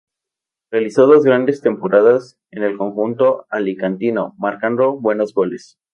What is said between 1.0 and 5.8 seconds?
dos grandes temporadas en el conjunto alicantino, marcando buenos goles.